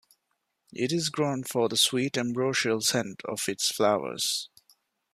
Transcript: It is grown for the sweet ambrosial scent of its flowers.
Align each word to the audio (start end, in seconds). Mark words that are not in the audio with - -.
It 0.73 0.91
is 0.91 1.09
grown 1.09 1.43
for 1.43 1.69
the 1.69 1.77
sweet 1.77 2.17
ambrosial 2.17 2.81
scent 2.81 3.21
of 3.25 3.47
its 3.47 3.71
flowers. 3.71 4.49